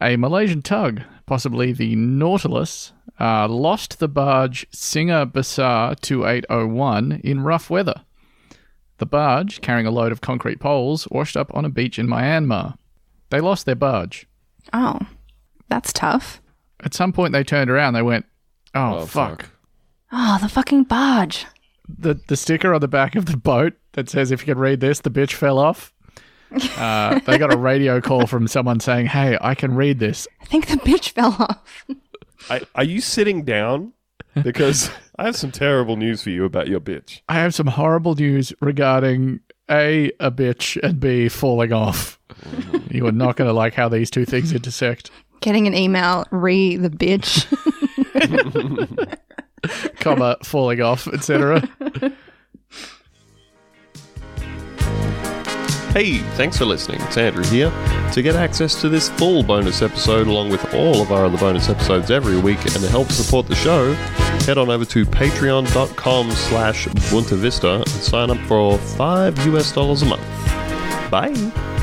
[0.00, 7.68] A Malaysian tug, possibly the Nautilus, uh, lost the barge Singer Besar 2801 in rough
[7.70, 8.02] weather.
[8.98, 12.76] The barge, carrying a load of concrete poles, washed up on a beach in Myanmar.
[13.30, 14.26] They lost their barge.
[14.72, 14.98] Oh,
[15.68, 16.40] that's tough.
[16.80, 17.94] At some point, they turned around.
[17.94, 18.26] They went,
[18.74, 19.42] "Oh, Oh, fuck.
[19.42, 19.50] fuck.
[20.12, 21.46] Oh, the fucking barge.
[21.88, 24.80] The the sticker on the back of the boat that says, "If you can read
[24.80, 25.92] this, the bitch fell off."
[26.76, 30.44] Uh, they got a radio call from someone saying, "Hey, I can read this." I
[30.46, 31.86] think the bitch fell off.
[32.50, 33.92] I, are you sitting down?
[34.42, 37.20] Because I have some terrible news for you about your bitch.
[37.28, 39.40] I have some horrible news regarding
[39.70, 42.18] a a bitch and b falling off.
[42.90, 45.10] you are not going to like how these two things intersect.
[45.40, 47.46] Getting an email, re the bitch.
[50.00, 51.68] Comma falling off, etc.
[55.98, 57.00] Hey, thanks for listening.
[57.00, 57.72] It's Andrew here.
[58.12, 61.68] To get access to this full bonus episode, along with all of our other bonus
[61.68, 63.94] episodes every week, and to help support the show,
[64.44, 70.02] head on over to patreon.com slash Bunta Vista and sign up for 5 US dollars
[70.02, 70.22] a month.
[71.10, 71.77] Bye!